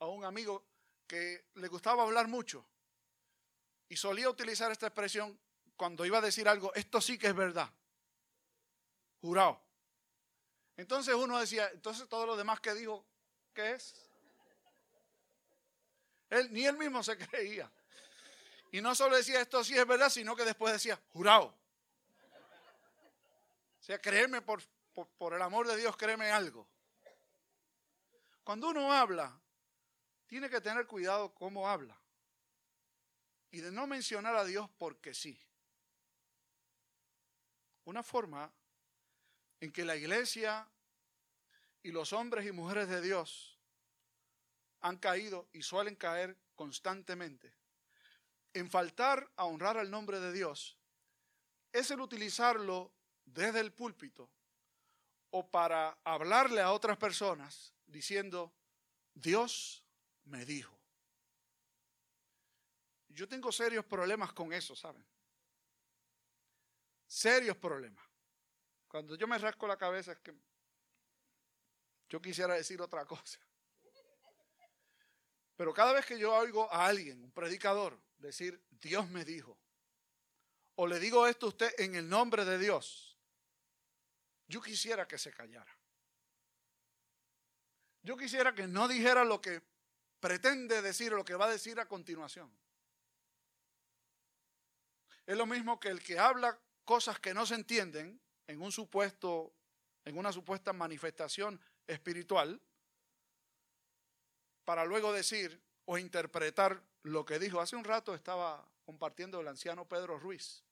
a 0.00 0.06
un 0.06 0.24
amigo 0.24 0.64
que 1.06 1.44
le 1.54 1.68
gustaba 1.68 2.02
hablar 2.02 2.26
mucho 2.26 2.66
y 3.88 3.96
solía 3.96 4.28
utilizar 4.28 4.72
esta 4.72 4.88
expresión 4.88 5.38
cuando 5.76 6.04
iba 6.04 6.18
a 6.18 6.20
decir 6.20 6.48
algo, 6.48 6.74
esto 6.74 7.00
sí 7.00 7.18
que 7.18 7.28
es 7.28 7.36
verdad, 7.36 7.72
jurado. 9.20 9.62
Entonces 10.76 11.14
uno 11.14 11.38
decía, 11.38 11.70
entonces 11.72 12.08
todo 12.08 12.26
lo 12.26 12.36
demás 12.36 12.58
que 12.58 12.74
dijo, 12.74 13.06
¿qué 13.54 13.74
es? 13.74 13.94
Él, 16.30 16.52
ni 16.52 16.66
él 16.66 16.76
mismo 16.76 17.00
se 17.04 17.16
creía. 17.28 17.70
Y 18.72 18.80
no 18.80 18.92
solo 18.96 19.16
decía 19.16 19.40
esto 19.40 19.62
sí 19.62 19.78
es 19.78 19.86
verdad, 19.86 20.10
sino 20.10 20.34
que 20.34 20.44
después 20.44 20.72
decía, 20.72 21.00
jurado. 21.12 21.56
O 23.78 23.82
sea, 23.86 24.00
créeme 24.00 24.42
por, 24.42 24.60
por, 25.04 25.34
el 25.34 25.42
amor 25.42 25.66
de 25.68 25.76
Dios, 25.76 25.96
créeme 25.96 26.30
algo. 26.30 26.66
Cuando 28.42 28.70
uno 28.70 28.92
habla, 28.92 29.38
tiene 30.26 30.48
que 30.48 30.60
tener 30.60 30.86
cuidado 30.86 31.34
cómo 31.34 31.68
habla. 31.68 32.00
Y 33.50 33.60
de 33.60 33.70
no 33.70 33.86
mencionar 33.86 34.34
a 34.36 34.44
Dios 34.44 34.68
porque 34.78 35.14
sí. 35.14 35.38
Una 37.84 38.02
forma 38.02 38.52
en 39.60 39.72
que 39.72 39.84
la 39.84 39.96
iglesia 39.96 40.68
y 41.82 41.92
los 41.92 42.12
hombres 42.12 42.46
y 42.46 42.52
mujeres 42.52 42.88
de 42.88 43.00
Dios 43.00 43.58
han 44.80 44.96
caído 44.96 45.48
y 45.52 45.62
suelen 45.62 45.94
caer 45.94 46.36
constantemente 46.54 47.54
en 48.54 48.70
faltar 48.70 49.30
a 49.36 49.44
honrar 49.44 49.76
al 49.76 49.90
nombre 49.90 50.18
de 50.18 50.32
Dios 50.32 50.78
es 51.72 51.90
el 51.90 52.00
utilizarlo 52.00 52.92
desde 53.24 53.60
el 53.60 53.72
púlpito 53.72 54.30
o 55.30 55.50
para 55.50 55.98
hablarle 56.04 56.60
a 56.60 56.72
otras 56.72 56.96
personas 56.96 57.74
diciendo, 57.86 58.52
Dios 59.14 59.84
me 60.24 60.44
dijo. 60.44 60.76
Yo 63.08 63.28
tengo 63.28 63.50
serios 63.50 63.84
problemas 63.84 64.32
con 64.32 64.52
eso, 64.52 64.76
¿saben? 64.76 65.04
Serios 67.06 67.56
problemas. 67.56 68.04
Cuando 68.88 69.14
yo 69.14 69.26
me 69.26 69.38
rasco 69.38 69.66
la 69.66 69.76
cabeza 69.76 70.12
es 70.12 70.18
que 70.18 70.34
yo 72.08 72.20
quisiera 72.20 72.54
decir 72.54 72.80
otra 72.80 73.04
cosa. 73.04 73.38
Pero 75.56 75.72
cada 75.72 75.92
vez 75.92 76.04
que 76.04 76.18
yo 76.18 76.34
oigo 76.34 76.70
a 76.70 76.86
alguien, 76.86 77.24
un 77.24 77.32
predicador, 77.32 77.98
decir, 78.18 78.62
Dios 78.70 79.08
me 79.08 79.24
dijo, 79.24 79.58
o 80.74 80.86
le 80.86 80.98
digo 80.98 81.26
esto 81.26 81.46
a 81.46 81.48
usted 81.48 81.72
en 81.78 81.94
el 81.94 82.08
nombre 82.08 82.44
de 82.44 82.58
Dios, 82.58 83.05
yo 84.48 84.60
quisiera 84.60 85.06
que 85.06 85.18
se 85.18 85.32
callara. 85.32 85.76
Yo 88.02 88.16
quisiera 88.16 88.54
que 88.54 88.66
no 88.66 88.86
dijera 88.86 89.24
lo 89.24 89.40
que 89.40 89.60
pretende 90.20 90.80
decir 90.80 91.12
o 91.12 91.16
lo 91.16 91.24
que 91.24 91.34
va 91.34 91.46
a 91.46 91.50
decir 91.50 91.80
a 91.80 91.88
continuación. 91.88 92.50
Es 95.26 95.36
lo 95.36 95.46
mismo 95.46 95.80
que 95.80 95.88
el 95.88 96.02
que 96.02 96.18
habla 96.18 96.58
cosas 96.84 97.18
que 97.18 97.34
no 97.34 97.44
se 97.46 97.56
entienden 97.56 98.20
en 98.46 98.62
un 98.62 98.70
supuesto 98.70 99.52
en 100.04 100.16
una 100.16 100.32
supuesta 100.32 100.72
manifestación 100.72 101.60
espiritual 101.86 102.60
para 104.64 104.84
luego 104.84 105.12
decir 105.12 105.60
o 105.84 105.98
interpretar 105.98 106.80
lo 107.02 107.24
que 107.26 107.40
dijo. 107.40 107.60
Hace 107.60 107.74
un 107.74 107.84
rato 107.84 108.14
estaba 108.14 108.64
compartiendo 108.84 109.40
el 109.40 109.48
anciano 109.48 109.88
Pedro 109.88 110.16
Ruiz 110.18 110.65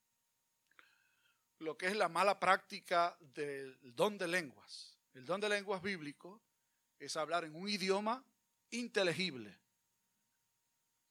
lo 1.59 1.77
que 1.77 1.87
es 1.87 1.95
la 1.95 2.09
mala 2.09 2.39
práctica 2.39 3.17
del 3.19 3.77
don 3.95 4.17
de 4.17 4.27
lenguas. 4.27 4.97
El 5.13 5.25
don 5.25 5.39
de 5.39 5.49
lenguas 5.49 5.81
bíblico 5.81 6.41
es 6.99 7.15
hablar 7.15 7.45
en 7.45 7.55
un 7.55 7.69
idioma 7.69 8.23
inteligible, 8.71 9.57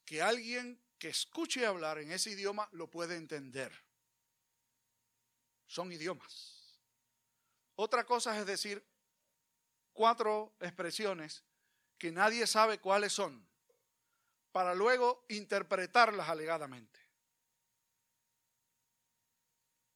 que 0.04 0.20
alguien 0.20 0.80
que 0.98 1.08
escuche 1.08 1.66
hablar 1.66 1.98
en 1.98 2.12
ese 2.12 2.30
idioma 2.30 2.68
lo 2.72 2.90
puede 2.90 3.16
entender. 3.16 3.72
Son 5.66 5.90
idiomas. 5.92 6.78
Otra 7.76 8.04
cosa 8.04 8.38
es 8.38 8.46
decir 8.46 8.84
cuatro 9.92 10.54
expresiones 10.60 11.42
que 11.98 12.12
nadie 12.12 12.46
sabe 12.46 12.78
cuáles 12.78 13.12
son, 13.12 13.46
para 14.52 14.74
luego 14.74 15.24
interpretarlas 15.28 16.28
alegadamente. 16.28 17.03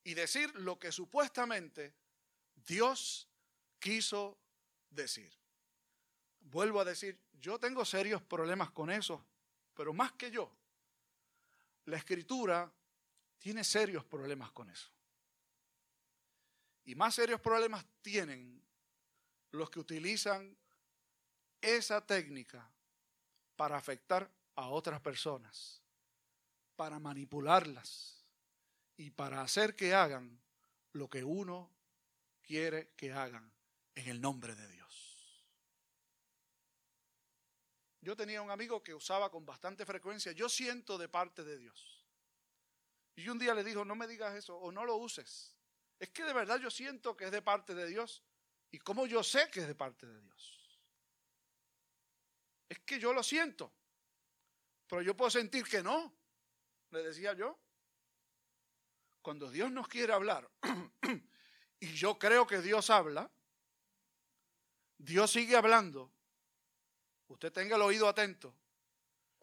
Y 0.09 0.15
decir 0.15 0.55
lo 0.55 0.79
que 0.79 0.91
supuestamente 0.91 1.95
Dios 2.55 3.29
quiso 3.79 4.39
decir. 4.89 5.31
Vuelvo 6.41 6.81
a 6.81 6.87
decir, 6.87 7.21
yo 7.35 7.59
tengo 7.59 7.85
serios 7.85 8.23
problemas 8.23 8.71
con 8.71 8.91
eso, 8.91 9.23
pero 9.75 9.93
más 9.93 10.13
que 10.13 10.31
yo, 10.31 10.51
la 11.85 11.99
escritura 11.99 12.73
tiene 13.37 13.63
serios 13.63 14.03
problemas 14.03 14.51
con 14.53 14.71
eso. 14.71 14.91
Y 16.87 16.95
más 16.95 17.15
serios 17.15 17.43
problemas 17.43 17.85
tienen 18.01 18.65
los 19.51 19.69
que 19.69 19.81
utilizan 19.81 20.57
esa 21.61 22.01
técnica 22.07 22.67
para 23.57 23.77
afectar 23.77 24.33
a 24.55 24.69
otras 24.69 25.03
personas, 25.03 25.83
para 26.77 26.99
manipularlas 26.99 28.18
y 28.99 29.11
para 29.11 29.41
hacer 29.41 29.75
que 29.77 29.95
hagan 29.95 30.41
lo 30.93 31.09
que 31.09 31.23
uno 31.23 31.73
quiere 32.43 32.93
que 32.97 33.13
hagan 33.13 33.51
en 33.95 34.09
el 34.09 34.21
nombre 34.21 34.55
de 34.55 34.69
Dios. 34.69 34.89
Yo 38.01 38.17
tenía 38.17 38.43
un 38.43 38.51
amigo 38.51 38.83
que 38.83 38.95
usaba 38.95 39.31
con 39.31 39.47
bastante 39.47 39.87
frecuencia, 39.87 40.33
yo 40.33 40.49
siento 40.49 40.99
de 40.99 41.09
parte 41.09 41.45
de 41.45 41.59
Dios. 41.59 42.05
Y 43.15 43.29
un 43.29 43.39
día 43.39 43.55
le 43.55 43.65
dijo, 43.65 43.85
no 43.85 43.95
me 43.95 44.07
digas 44.07 44.35
eso 44.35 44.57
o 44.57 44.73
no 44.73 44.85
lo 44.85 44.97
uses. 44.97 45.57
Es 45.99 46.11
que 46.11 46.25
de 46.25 46.33
verdad 46.33 46.59
yo 46.59 46.71
siento 46.71 47.17
que 47.17 47.27
es 47.27 47.31
de 47.31 47.43
parte 47.43 47.75
de 47.75 47.87
Dios. 47.87 48.25
¿Y 48.71 48.79
cómo 48.79 49.07
yo 49.07 49.23
sé 49.23 49.49
que 49.51 49.61
es 49.61 49.69
de 49.69 49.75
parte 49.75 50.07
de 50.07 50.21
Dios? 50.21 50.81
Es 52.69 52.81
que 52.81 52.99
yo 52.99 53.13
lo 53.13 53.23
siento. 53.23 53.73
Pero 54.89 55.03
yo 55.03 55.17
puedo 55.17 55.31
sentir 55.31 55.65
que 55.65 55.83
no, 55.83 56.13
le 56.91 57.03
decía 57.03 57.35
yo. 57.35 57.59
Cuando 59.29 59.51
Dios 59.51 59.71
nos 59.71 59.89
quiere 59.89 60.15
hablar, 60.15 60.49
y 61.81 61.93
yo 61.93 62.19
creo 62.19 62.47
que 62.47 62.63
Dios 62.63 62.89
habla, 62.89 63.31
Dios 64.97 65.31
sigue 65.31 65.55
hablando. 65.55 66.11
Usted 67.27 67.53
tenga 67.53 67.77
el 67.77 67.83
oído 67.83 68.09
atento. 68.09 68.55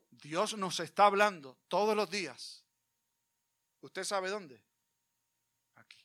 Dios 0.09 0.57
nos 0.57 0.79
está 0.79 1.05
hablando 1.05 1.59
todos 1.67 1.95
los 1.95 2.09
días. 2.09 2.65
¿Usted 3.81 4.03
sabe 4.03 4.31
dónde? 4.31 4.59
Aquí. 5.75 6.03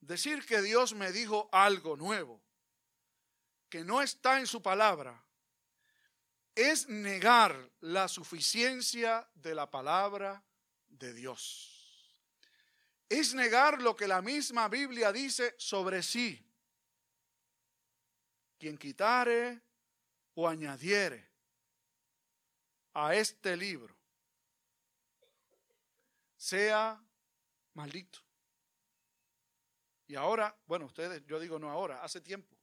Decir 0.00 0.46
que 0.46 0.62
Dios 0.62 0.94
me 0.94 1.12
dijo 1.12 1.50
algo 1.52 1.98
nuevo, 1.98 2.40
que 3.68 3.84
no 3.84 4.00
está 4.00 4.40
en 4.40 4.46
su 4.46 4.62
palabra, 4.62 5.22
es 6.54 6.88
negar 6.88 7.70
la 7.80 8.08
suficiencia 8.08 9.28
de 9.34 9.54
la 9.54 9.70
palabra 9.70 10.44
de 10.88 11.14
Dios. 11.14 12.18
Es 13.08 13.34
negar 13.34 13.80
lo 13.80 13.96
que 13.96 14.06
la 14.06 14.22
misma 14.22 14.68
Biblia 14.68 15.12
dice 15.12 15.54
sobre 15.58 16.02
sí. 16.02 16.44
Quien 18.58 18.78
quitare 18.78 19.60
o 20.34 20.48
añadiere 20.48 21.30
a 22.94 23.14
este 23.14 23.56
libro 23.56 23.96
sea 26.36 27.02
maldito. 27.74 28.20
Y 30.06 30.14
ahora, 30.14 30.54
bueno, 30.66 30.86
ustedes, 30.86 31.24
yo 31.24 31.40
digo 31.40 31.58
no 31.58 31.70
ahora, 31.70 32.02
hace 32.02 32.20
tiempo. 32.20 32.56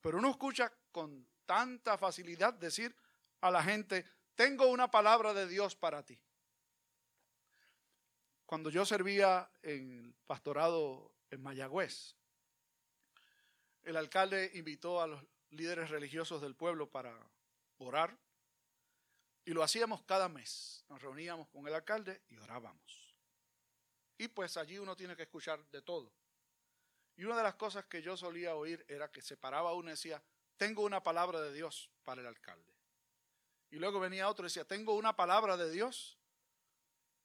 Pero 0.00 0.18
uno 0.18 0.30
escucha 0.30 0.72
con 0.90 1.29
tanta 1.50 1.98
facilidad 1.98 2.54
decir 2.54 2.94
a 3.40 3.50
la 3.50 3.60
gente, 3.60 4.06
tengo 4.36 4.68
una 4.68 4.88
palabra 4.88 5.34
de 5.34 5.48
Dios 5.48 5.74
para 5.74 6.04
ti. 6.04 6.16
Cuando 8.46 8.70
yo 8.70 8.86
servía 8.86 9.50
en 9.60 10.04
el 10.04 10.14
pastorado 10.28 11.12
en 11.28 11.42
Mayagüez, 11.42 12.14
el 13.82 13.96
alcalde 13.96 14.52
invitó 14.54 15.02
a 15.02 15.08
los 15.08 15.24
líderes 15.50 15.90
religiosos 15.90 16.40
del 16.40 16.54
pueblo 16.54 16.88
para 16.88 17.18
orar 17.78 18.16
y 19.44 19.50
lo 19.50 19.64
hacíamos 19.64 20.04
cada 20.04 20.28
mes. 20.28 20.84
Nos 20.88 21.02
reuníamos 21.02 21.48
con 21.48 21.66
el 21.66 21.74
alcalde 21.74 22.22
y 22.28 22.36
orábamos. 22.36 23.16
Y 24.18 24.28
pues 24.28 24.56
allí 24.56 24.78
uno 24.78 24.94
tiene 24.94 25.16
que 25.16 25.24
escuchar 25.24 25.68
de 25.72 25.82
todo. 25.82 26.12
Y 27.16 27.24
una 27.24 27.36
de 27.36 27.42
las 27.42 27.56
cosas 27.56 27.86
que 27.86 28.02
yo 28.02 28.16
solía 28.16 28.54
oír 28.54 28.84
era 28.86 29.10
que 29.10 29.20
se 29.20 29.36
paraba 29.36 29.74
uno 29.74 29.88
y 29.88 29.94
decía, 29.94 30.22
tengo 30.60 30.82
una 30.82 31.02
palabra 31.02 31.40
de 31.40 31.54
Dios 31.54 31.90
para 32.04 32.20
el 32.20 32.26
alcalde. 32.26 32.70
Y 33.70 33.76
luego 33.76 33.98
venía 33.98 34.28
otro 34.28 34.44
y 34.44 34.48
decía, 34.48 34.66
tengo 34.66 34.94
una 34.94 35.16
palabra 35.16 35.56
de 35.56 35.70
Dios 35.70 36.18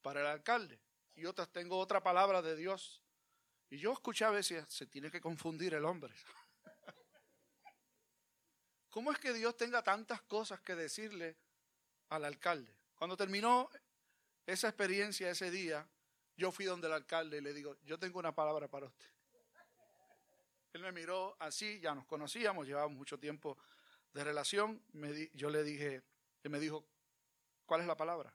para 0.00 0.22
el 0.22 0.26
alcalde. 0.26 0.80
Y 1.14 1.26
otras, 1.26 1.52
tengo 1.52 1.78
otra 1.78 2.02
palabra 2.02 2.40
de 2.40 2.56
Dios. 2.56 3.02
Y 3.68 3.76
yo 3.76 3.92
escuchaba 3.92 4.32
y 4.32 4.36
decía, 4.38 4.64
se 4.70 4.86
tiene 4.86 5.10
que 5.10 5.20
confundir 5.20 5.74
el 5.74 5.84
hombre. 5.84 6.14
¿Cómo 8.88 9.12
es 9.12 9.18
que 9.18 9.34
Dios 9.34 9.54
tenga 9.54 9.82
tantas 9.82 10.22
cosas 10.22 10.62
que 10.62 10.74
decirle 10.74 11.36
al 12.08 12.24
alcalde. 12.24 12.74
Cuando 12.94 13.18
terminó 13.18 13.68
esa 14.46 14.68
experiencia 14.68 15.28
ese 15.28 15.50
día, 15.50 15.86
yo 16.38 16.50
fui 16.50 16.64
donde 16.64 16.86
el 16.86 16.94
alcalde 16.94 17.36
y 17.36 17.40
le 17.42 17.52
digo, 17.52 17.76
yo 17.82 17.98
tengo 17.98 18.18
una 18.18 18.34
palabra 18.34 18.66
para 18.66 18.86
usted. 18.86 19.15
Él 20.72 20.82
me 20.82 20.92
miró 20.92 21.36
así, 21.40 21.80
ya 21.80 21.94
nos 21.94 22.06
conocíamos, 22.06 22.66
llevábamos 22.66 22.96
mucho 22.96 23.18
tiempo 23.18 23.58
de 24.12 24.24
relación. 24.24 24.82
Yo 25.32 25.50
le 25.50 25.62
dije, 25.62 26.02
él 26.42 26.50
me 26.50 26.58
dijo, 26.58 26.86
¿cuál 27.64 27.80
es 27.80 27.86
la 27.86 27.96
palabra? 27.96 28.32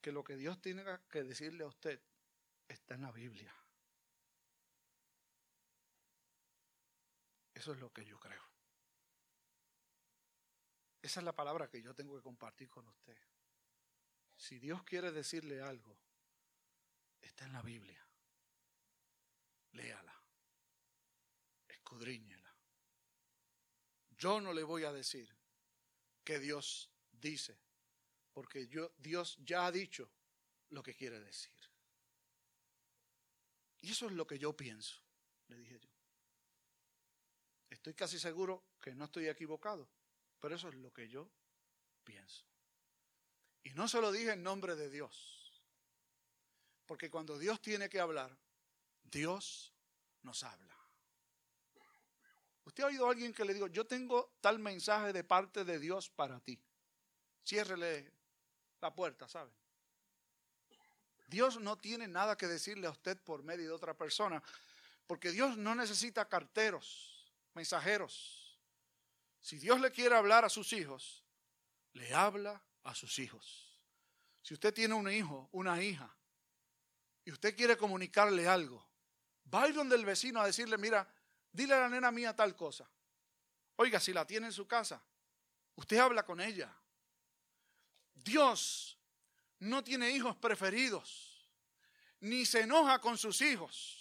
Que 0.00 0.12
lo 0.12 0.24
que 0.24 0.36
Dios 0.36 0.60
tiene 0.60 0.82
que 1.10 1.22
decirle 1.22 1.64
a 1.64 1.66
usted 1.66 2.00
está 2.68 2.94
en 2.94 3.02
la 3.02 3.12
Biblia. 3.12 3.54
Eso 7.54 7.72
es 7.72 7.78
lo 7.78 7.92
que 7.92 8.06
yo 8.06 8.18
creo. 8.18 8.42
Esa 11.02 11.20
es 11.20 11.24
la 11.24 11.34
palabra 11.34 11.68
que 11.68 11.82
yo 11.82 11.94
tengo 11.94 12.16
que 12.16 12.22
compartir 12.22 12.70
con 12.70 12.88
usted. 12.88 13.16
Si 14.36 14.58
Dios 14.58 14.82
quiere 14.84 15.12
decirle 15.12 15.60
algo, 15.60 15.98
está 17.20 17.44
en 17.44 17.52
la 17.52 17.60
Biblia. 17.62 18.02
Léala. 19.72 20.22
escudriñela. 21.68 22.56
Yo 24.10 24.40
no 24.40 24.52
le 24.52 24.62
voy 24.62 24.84
a 24.84 24.92
decir 24.92 25.34
que 26.22 26.38
Dios 26.38 26.90
dice, 27.10 27.58
porque 28.32 28.66
Dios 28.98 29.36
ya 29.40 29.66
ha 29.66 29.72
dicho 29.72 30.10
lo 30.70 30.82
que 30.82 30.94
quiere 30.94 31.20
decir. 31.20 31.54
Y 33.78 33.90
eso 33.90 34.06
es 34.06 34.12
lo 34.12 34.26
que 34.26 34.38
yo 34.38 34.56
pienso, 34.56 35.00
le 35.48 35.56
dije 35.56 35.80
yo. 35.80 35.90
Estoy 37.70 37.94
casi 37.94 38.18
seguro 38.18 38.64
que 38.80 38.94
no 38.94 39.06
estoy 39.06 39.28
equivocado, 39.28 39.88
pero 40.38 40.54
eso 40.54 40.68
es 40.68 40.74
lo 40.74 40.92
que 40.92 41.08
yo 41.08 41.30
pienso. 42.04 42.44
Y 43.62 43.70
no 43.70 43.88
se 43.88 44.00
lo 44.00 44.12
dije 44.12 44.32
en 44.32 44.42
nombre 44.42 44.76
de 44.76 44.90
Dios, 44.90 45.62
porque 46.86 47.10
cuando 47.10 47.38
Dios 47.38 47.60
tiene 47.60 47.88
que 47.88 48.00
hablar, 48.00 48.36
Dios 49.10 49.72
nos 50.22 50.42
habla. 50.42 50.76
Usted 52.64 52.84
ha 52.84 52.86
oído 52.86 53.06
a 53.06 53.10
alguien 53.10 53.32
que 53.32 53.44
le 53.44 53.54
digo, 53.54 53.66
yo 53.66 53.86
tengo 53.86 54.36
tal 54.40 54.58
mensaje 54.58 55.12
de 55.12 55.24
parte 55.24 55.64
de 55.64 55.78
Dios 55.78 56.08
para 56.08 56.38
ti. 56.40 56.60
Ciérrele 57.44 58.12
la 58.80 58.94
puerta, 58.94 59.28
¿sabe? 59.28 59.50
Dios 61.26 61.60
no 61.60 61.78
tiene 61.78 62.08
nada 62.08 62.36
que 62.36 62.46
decirle 62.46 62.86
a 62.86 62.90
usted 62.90 63.20
por 63.22 63.42
medio 63.42 63.66
de 63.68 63.74
otra 63.74 63.94
persona, 63.94 64.42
porque 65.06 65.30
Dios 65.30 65.56
no 65.56 65.74
necesita 65.74 66.28
carteros, 66.28 67.32
mensajeros. 67.54 68.58
Si 69.40 69.58
Dios 69.58 69.80
le 69.80 69.90
quiere 69.90 70.16
hablar 70.16 70.44
a 70.44 70.48
sus 70.48 70.72
hijos, 70.72 71.24
le 71.92 72.14
habla 72.14 72.62
a 72.82 72.94
sus 72.94 73.18
hijos. 73.18 73.78
Si 74.42 74.54
usted 74.54 74.74
tiene 74.74 74.94
un 74.94 75.10
hijo, 75.10 75.48
una 75.52 75.82
hija, 75.82 76.16
y 77.24 77.32
usted 77.32 77.56
quiere 77.56 77.76
comunicarle 77.76 78.48
algo, 78.48 78.89
va 79.52 79.62
a 79.62 79.68
ir 79.68 79.74
donde 79.74 79.96
el 79.96 80.04
vecino 80.04 80.40
a 80.40 80.46
decirle, 80.46 80.78
mira, 80.78 81.06
dile 81.52 81.74
a 81.74 81.80
la 81.80 81.88
nena 81.88 82.10
mía 82.10 82.34
tal 82.34 82.56
cosa. 82.56 82.88
Oiga, 83.76 83.98
si 83.98 84.12
la 84.12 84.26
tiene 84.26 84.46
en 84.46 84.52
su 84.52 84.66
casa, 84.66 85.02
usted 85.74 85.98
habla 85.98 86.24
con 86.24 86.40
ella. 86.40 86.74
Dios 88.14 88.98
no 89.58 89.82
tiene 89.82 90.10
hijos 90.10 90.36
preferidos, 90.36 91.48
ni 92.20 92.44
se 92.44 92.60
enoja 92.60 93.00
con 93.00 93.16
sus 93.16 93.40
hijos. 93.40 93.96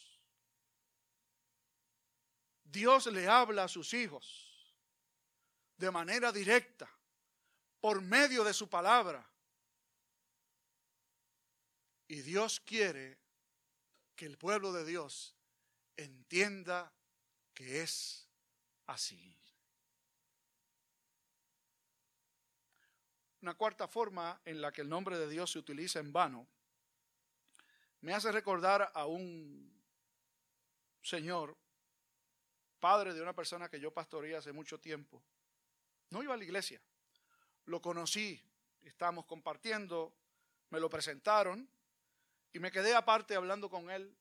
Dios 2.63 3.07
le 3.07 3.27
habla 3.27 3.63
a 3.63 3.67
sus 3.67 3.93
hijos 3.93 4.75
de 5.77 5.89
manera 5.89 6.31
directa, 6.31 6.89
por 7.79 8.01
medio 8.01 8.43
de 8.43 8.53
su 8.53 8.69
palabra. 8.69 9.25
Y 12.07 12.21
Dios 12.21 12.59
quiere 12.59 13.17
que 14.15 14.25
el 14.25 14.37
pueblo 14.37 14.73
de 14.73 14.83
Dios 14.83 15.38
entienda 16.03 16.91
que 17.53 17.81
es 17.81 18.27
así. 18.87 19.35
Una 23.41 23.53
cuarta 23.53 23.87
forma 23.87 24.41
en 24.45 24.61
la 24.61 24.71
que 24.71 24.81
el 24.81 24.89
nombre 24.89 25.17
de 25.17 25.29
Dios 25.29 25.51
se 25.51 25.59
utiliza 25.59 25.99
en 25.99 26.11
vano 26.11 26.47
me 28.01 28.13
hace 28.13 28.31
recordar 28.31 28.91
a 28.93 29.05
un 29.05 29.77
señor, 31.01 31.57
padre 32.79 33.13
de 33.13 33.21
una 33.21 33.33
persona 33.33 33.69
que 33.69 33.79
yo 33.79 33.91
pastoreé 33.91 34.37
hace 34.37 34.53
mucho 34.53 34.79
tiempo. 34.79 35.21
No 36.09 36.23
iba 36.23 36.33
a 36.33 36.37
la 36.37 36.43
iglesia, 36.43 36.81
lo 37.65 37.81
conocí, 37.81 38.41
estábamos 38.83 39.25
compartiendo, 39.25 40.13
me 40.69 40.79
lo 40.79 40.89
presentaron 40.89 41.69
y 42.53 42.59
me 42.59 42.71
quedé 42.71 42.95
aparte 42.95 43.35
hablando 43.35 43.69
con 43.69 43.89
él 43.89 44.15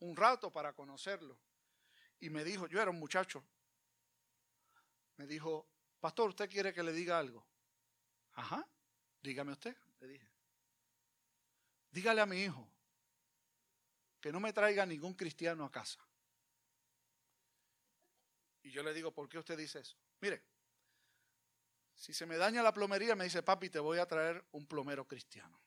un 0.00 0.16
rato 0.16 0.50
para 0.52 0.72
conocerlo. 0.72 1.38
Y 2.18 2.28
me 2.30 2.44
dijo, 2.44 2.66
yo 2.66 2.80
era 2.80 2.90
un 2.90 2.98
muchacho, 2.98 3.42
me 5.16 5.26
dijo, 5.26 5.66
pastor, 6.00 6.30
¿usted 6.30 6.50
quiere 6.50 6.72
que 6.72 6.82
le 6.82 6.92
diga 6.92 7.18
algo? 7.18 7.46
Ajá, 8.32 8.66
dígame 9.22 9.52
usted, 9.52 9.76
le 10.00 10.08
dije. 10.08 10.30
Dígale 11.90 12.20
a 12.20 12.26
mi 12.26 12.42
hijo 12.42 12.66
que 14.20 14.32
no 14.32 14.40
me 14.40 14.52
traiga 14.52 14.84
ningún 14.84 15.14
cristiano 15.14 15.64
a 15.64 15.70
casa. 15.70 15.98
Y 18.62 18.70
yo 18.70 18.82
le 18.82 18.92
digo, 18.92 19.12
¿por 19.12 19.28
qué 19.28 19.38
usted 19.38 19.56
dice 19.56 19.80
eso? 19.80 19.96
Mire, 20.20 20.42
si 21.94 22.12
se 22.12 22.26
me 22.26 22.36
daña 22.36 22.62
la 22.62 22.72
plomería, 22.72 23.16
me 23.16 23.24
dice, 23.24 23.42
papi, 23.42 23.70
te 23.70 23.78
voy 23.78 23.98
a 23.98 24.06
traer 24.06 24.44
un 24.52 24.66
plomero 24.66 25.06
cristiano. 25.06 25.60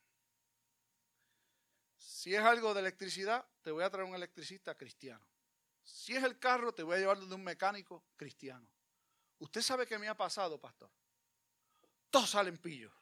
Si 2.05 2.35
es 2.35 2.41
algo 2.41 2.73
de 2.73 2.81
electricidad, 2.81 3.45
te 3.61 3.71
voy 3.71 3.83
a 3.83 3.89
traer 3.89 4.07
un 4.07 4.15
electricista 4.15 4.75
cristiano. 4.75 5.25
Si 5.83 6.15
es 6.15 6.23
el 6.23 6.39
carro, 6.39 6.73
te 6.73 6.83
voy 6.83 6.97
a 6.97 6.99
llevar 6.99 7.19
de 7.19 7.35
un 7.35 7.43
mecánico 7.43 8.03
cristiano. 8.15 8.67
Usted 9.39 9.61
sabe 9.61 9.85
qué 9.85 9.97
me 9.97 10.07
ha 10.07 10.15
pasado, 10.15 10.59
pastor 10.59 10.89
todos 12.13 12.29
salen 12.29 12.59
pillos. 12.59 12.93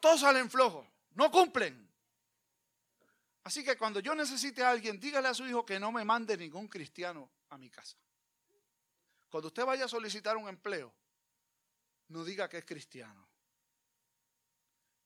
Todos 0.00 0.20
salen 0.20 0.50
flojos. 0.50 0.86
No 1.12 1.30
cumplen. 1.30 1.90
Así 3.42 3.64
que 3.64 3.74
cuando 3.78 4.00
yo 4.00 4.14
necesite 4.14 4.62
a 4.62 4.68
alguien, 4.68 5.00
dígale 5.00 5.28
a 5.28 5.32
su 5.32 5.46
hijo 5.46 5.64
que 5.64 5.80
no 5.80 5.90
me 5.90 6.04
mande 6.04 6.36
ningún 6.36 6.68
cristiano 6.68 7.30
a 7.48 7.56
mi 7.56 7.70
casa. 7.70 7.96
Cuando 9.30 9.48
usted 9.48 9.64
vaya 9.64 9.86
a 9.86 9.88
solicitar 9.88 10.36
un 10.36 10.46
empleo, 10.46 10.92
no 12.08 12.22
diga 12.22 12.50
que 12.50 12.58
es 12.58 12.66
cristiano. 12.66 13.26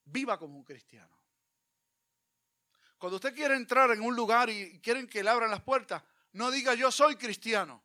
Viva 0.06 0.36
como 0.36 0.56
un 0.56 0.64
cristiano. 0.64 1.16
Cuando 2.98 3.16
usted 3.16 3.34
quiere 3.34 3.54
entrar 3.54 3.90
en 3.90 4.00
un 4.00 4.14
lugar 4.14 4.48
y 4.48 4.78
quieren 4.80 5.06
que 5.06 5.22
le 5.22 5.30
abran 5.30 5.50
las 5.50 5.62
puertas, 5.62 6.02
no 6.32 6.50
diga 6.50 6.74
yo 6.74 6.90
soy 6.90 7.16
cristiano. 7.16 7.82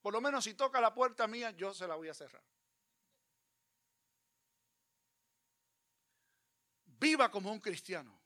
Por 0.00 0.12
lo 0.12 0.20
menos 0.20 0.44
si 0.44 0.54
toca 0.54 0.80
la 0.80 0.92
puerta 0.92 1.26
mía, 1.26 1.50
yo 1.52 1.72
se 1.72 1.88
la 1.88 1.94
voy 1.94 2.08
a 2.08 2.14
cerrar. 2.14 2.42
Viva 6.84 7.30
como 7.30 7.50
un 7.50 7.60
cristiano. 7.60 8.18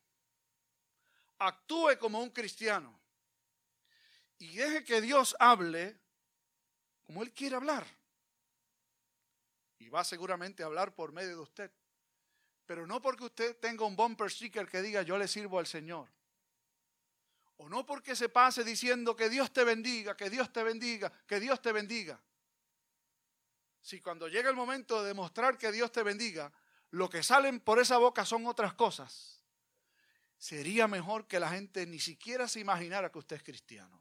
Actúe 1.38 1.98
como 1.98 2.20
un 2.20 2.30
cristiano. 2.30 2.98
Y 4.38 4.56
deje 4.56 4.84
que 4.84 5.00
Dios 5.00 5.36
hable 5.38 5.98
como 7.04 7.22
Él 7.22 7.32
quiere 7.32 7.56
hablar. 7.56 7.86
Y 9.78 9.88
va 9.88 10.04
seguramente 10.04 10.62
a 10.62 10.66
hablar 10.66 10.94
por 10.94 11.12
medio 11.12 11.30
de 11.30 11.42
usted. 11.42 11.72
Pero 12.68 12.86
no 12.86 13.00
porque 13.00 13.24
usted 13.24 13.56
tenga 13.56 13.86
un 13.86 13.96
bumper 13.96 14.30
sticker 14.30 14.68
que 14.68 14.82
diga 14.82 15.00
yo 15.00 15.16
le 15.16 15.26
sirvo 15.26 15.58
al 15.58 15.66
Señor. 15.66 16.06
O 17.56 17.66
no 17.66 17.86
porque 17.86 18.14
se 18.14 18.28
pase 18.28 18.62
diciendo 18.62 19.16
que 19.16 19.30
Dios 19.30 19.50
te 19.54 19.64
bendiga, 19.64 20.14
que 20.14 20.28
Dios 20.28 20.52
te 20.52 20.62
bendiga, 20.62 21.10
que 21.26 21.40
Dios 21.40 21.62
te 21.62 21.72
bendiga. 21.72 22.20
Si 23.80 24.02
cuando 24.02 24.28
llega 24.28 24.50
el 24.50 24.54
momento 24.54 25.00
de 25.00 25.08
demostrar 25.08 25.56
que 25.56 25.72
Dios 25.72 25.90
te 25.90 26.02
bendiga, 26.02 26.52
lo 26.90 27.08
que 27.08 27.22
salen 27.22 27.58
por 27.58 27.78
esa 27.78 27.96
boca 27.96 28.26
son 28.26 28.46
otras 28.46 28.74
cosas, 28.74 29.42
sería 30.36 30.86
mejor 30.86 31.26
que 31.26 31.40
la 31.40 31.48
gente 31.48 31.86
ni 31.86 31.98
siquiera 31.98 32.46
se 32.48 32.60
imaginara 32.60 33.10
que 33.10 33.18
usted 33.18 33.36
es 33.36 33.42
cristiano. 33.42 33.98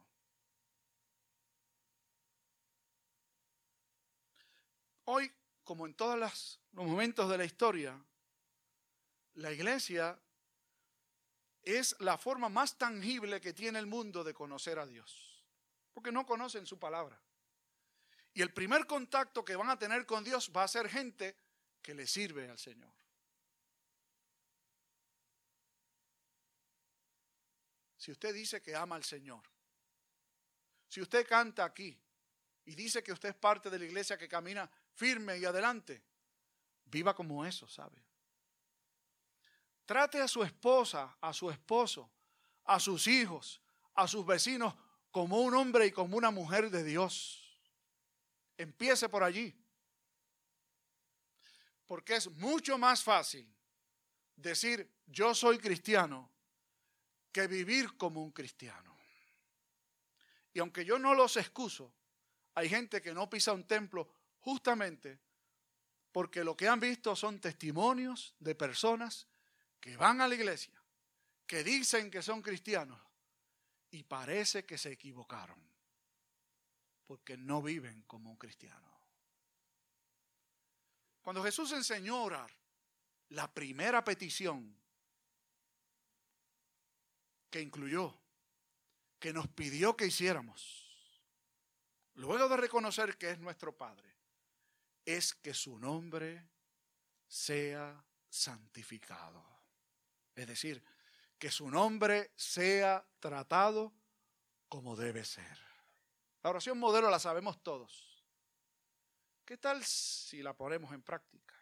Hoy, 5.04 5.32
como 5.64 5.86
en 5.86 5.94
todos 5.94 6.18
los 6.18 6.60
momentos 6.72 7.30
de 7.30 7.38
la 7.38 7.46
historia, 7.46 7.98
la 9.38 9.52
iglesia 9.52 10.18
es 11.62 11.94
la 12.00 12.18
forma 12.18 12.48
más 12.48 12.76
tangible 12.76 13.40
que 13.40 13.52
tiene 13.52 13.78
el 13.78 13.86
mundo 13.86 14.24
de 14.24 14.34
conocer 14.34 14.78
a 14.78 14.86
Dios, 14.86 15.44
porque 15.92 16.10
no 16.10 16.26
conocen 16.26 16.66
su 16.66 16.78
palabra. 16.78 17.20
Y 18.34 18.42
el 18.42 18.52
primer 18.52 18.86
contacto 18.86 19.44
que 19.44 19.54
van 19.56 19.70
a 19.70 19.78
tener 19.78 20.06
con 20.06 20.24
Dios 20.24 20.50
va 20.54 20.64
a 20.64 20.68
ser 20.68 20.88
gente 20.88 21.36
que 21.80 21.94
le 21.94 22.06
sirve 22.06 22.48
al 22.48 22.58
Señor. 22.58 22.92
Si 27.96 28.10
usted 28.10 28.34
dice 28.34 28.60
que 28.60 28.74
ama 28.74 28.96
al 28.96 29.04
Señor, 29.04 29.42
si 30.88 31.00
usted 31.00 31.26
canta 31.26 31.64
aquí 31.64 31.96
y 32.64 32.74
dice 32.74 33.02
que 33.02 33.12
usted 33.12 33.30
es 33.30 33.34
parte 33.36 33.70
de 33.70 33.78
la 33.78 33.84
iglesia 33.84 34.18
que 34.18 34.28
camina 34.28 34.68
firme 34.94 35.38
y 35.38 35.44
adelante, 35.44 36.02
viva 36.86 37.14
como 37.14 37.44
eso, 37.44 37.68
¿sabe? 37.68 38.07
Trate 39.88 40.20
a 40.20 40.28
su 40.28 40.42
esposa, 40.42 41.16
a 41.18 41.32
su 41.32 41.50
esposo, 41.50 42.10
a 42.66 42.78
sus 42.78 43.06
hijos, 43.06 43.58
a 43.94 44.06
sus 44.06 44.26
vecinos 44.26 44.74
como 45.10 45.40
un 45.40 45.54
hombre 45.54 45.86
y 45.86 45.92
como 45.92 46.18
una 46.18 46.30
mujer 46.30 46.68
de 46.68 46.84
Dios. 46.84 47.58
Empiece 48.58 49.08
por 49.08 49.22
allí. 49.22 49.58
Porque 51.86 52.16
es 52.16 52.30
mucho 52.32 52.76
más 52.76 53.02
fácil 53.02 53.50
decir 54.36 54.86
yo 55.06 55.34
soy 55.34 55.56
cristiano 55.56 56.30
que 57.32 57.46
vivir 57.46 57.96
como 57.96 58.22
un 58.22 58.32
cristiano. 58.32 58.94
Y 60.52 60.58
aunque 60.58 60.84
yo 60.84 60.98
no 60.98 61.14
los 61.14 61.38
excuso, 61.38 61.94
hay 62.54 62.68
gente 62.68 63.00
que 63.00 63.14
no 63.14 63.30
pisa 63.30 63.54
un 63.54 63.66
templo 63.66 64.06
justamente 64.40 65.18
porque 66.12 66.44
lo 66.44 66.54
que 66.54 66.68
han 66.68 66.78
visto 66.78 67.16
son 67.16 67.40
testimonios 67.40 68.34
de 68.38 68.54
personas 68.54 69.26
que 69.80 69.96
van 69.96 70.20
a 70.20 70.28
la 70.28 70.34
iglesia, 70.34 70.80
que 71.46 71.64
dicen 71.64 72.10
que 72.10 72.22
son 72.22 72.42
cristianos 72.42 73.00
y 73.90 74.02
parece 74.02 74.64
que 74.64 74.76
se 74.76 74.92
equivocaron, 74.92 75.58
porque 77.06 77.36
no 77.36 77.62
viven 77.62 78.02
como 78.02 78.30
un 78.30 78.36
cristiano. 78.36 78.88
Cuando 81.22 81.42
Jesús 81.42 81.72
enseñó 81.72 82.16
a 82.16 82.22
orar, 82.22 82.50
la 83.30 83.52
primera 83.52 84.02
petición 84.02 84.74
que 87.50 87.60
incluyó, 87.60 88.18
que 89.18 89.32
nos 89.32 89.48
pidió 89.48 89.96
que 89.96 90.06
hiciéramos, 90.06 90.88
luego 92.14 92.48
de 92.48 92.56
reconocer 92.56 93.16
que 93.16 93.30
es 93.30 93.38
nuestro 93.38 93.76
Padre, 93.76 94.14
es 95.04 95.34
que 95.34 95.54
su 95.54 95.78
nombre 95.78 96.46
sea 97.26 98.04
santificado. 98.28 99.57
Es 100.38 100.46
decir, 100.46 100.80
que 101.36 101.50
su 101.50 101.68
nombre 101.68 102.30
sea 102.36 103.04
tratado 103.18 103.92
como 104.68 104.94
debe 104.94 105.24
ser. 105.24 105.58
La 106.44 106.50
oración 106.50 106.78
modelo 106.78 107.10
la 107.10 107.18
sabemos 107.18 107.60
todos. 107.60 108.24
¿Qué 109.44 109.56
tal 109.56 109.84
si 109.84 110.40
la 110.40 110.56
ponemos 110.56 110.92
en 110.92 111.02
práctica? 111.02 111.56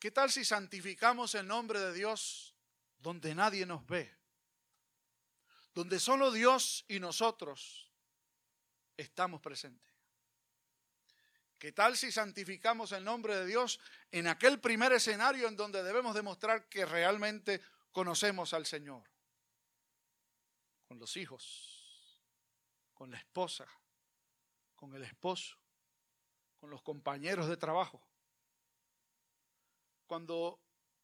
¿Qué 0.00 0.10
tal 0.10 0.32
si 0.32 0.44
santificamos 0.44 1.36
el 1.36 1.46
nombre 1.46 1.78
de 1.78 1.92
Dios 1.92 2.56
donde 2.98 3.32
nadie 3.32 3.64
nos 3.64 3.86
ve? 3.86 4.12
Donde 5.74 6.00
solo 6.00 6.32
Dios 6.32 6.84
y 6.88 6.98
nosotros 6.98 7.92
estamos 8.96 9.40
presentes. 9.40 9.95
¿Qué 11.58 11.72
tal 11.72 11.96
si 11.96 12.12
santificamos 12.12 12.92
el 12.92 13.02
nombre 13.02 13.34
de 13.34 13.46
Dios 13.46 13.80
en 14.10 14.26
aquel 14.26 14.60
primer 14.60 14.92
escenario 14.92 15.48
en 15.48 15.56
donde 15.56 15.82
debemos 15.82 16.14
demostrar 16.14 16.68
que 16.68 16.84
realmente 16.84 17.62
conocemos 17.92 18.52
al 18.52 18.66
Señor? 18.66 19.02
Con 20.86 20.98
los 20.98 21.16
hijos, 21.16 22.22
con 22.92 23.10
la 23.10 23.16
esposa, 23.16 23.66
con 24.74 24.94
el 24.94 25.02
esposo, 25.02 25.56
con 26.58 26.68
los 26.68 26.82
compañeros 26.82 27.48
de 27.48 27.56
trabajo. 27.56 28.06
Cuando 30.06 30.60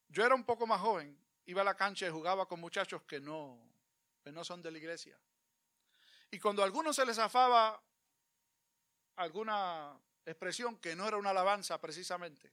yo 0.08 0.24
era 0.24 0.34
un 0.34 0.44
poco 0.44 0.66
más 0.66 0.82
joven, 0.82 1.18
iba 1.46 1.62
a 1.62 1.64
la 1.64 1.76
cancha 1.76 2.06
y 2.06 2.10
jugaba 2.10 2.46
con 2.46 2.60
muchachos 2.60 3.02
que 3.04 3.20
no, 3.20 3.58
que 4.22 4.30
no 4.30 4.44
son 4.44 4.60
de 4.60 4.70
la 4.70 4.78
iglesia. 4.78 5.18
Y 6.30 6.38
cuando 6.38 6.62
a 6.62 6.66
algunos 6.66 6.94
se 6.94 7.06
les 7.06 7.18
afaba 7.18 7.82
alguna 9.16 9.98
expresión 10.24 10.78
que 10.78 10.94
no 10.94 11.06
era 11.06 11.16
una 11.16 11.30
alabanza 11.30 11.80
precisamente, 11.80 12.52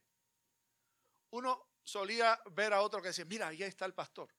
uno 1.30 1.68
solía 1.82 2.40
ver 2.52 2.72
a 2.72 2.82
otro 2.82 3.00
que 3.00 3.08
decía, 3.08 3.24
mira, 3.24 3.48
ahí 3.48 3.62
está 3.62 3.84
el 3.84 3.94
pastor. 3.94 4.30